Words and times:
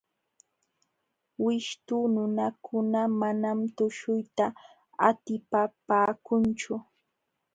Wishtu 1.45 1.95
nunakuna 2.13 3.01
manam 3.19 3.59
tuśhuyta 3.75 4.45
atipapaakunchu. 5.07 6.73